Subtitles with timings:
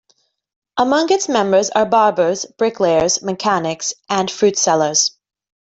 [0.77, 5.11] Among its members are barbers, bricklayers, mechanics, and fruit sellers.